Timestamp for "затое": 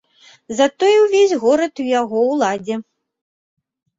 0.59-0.93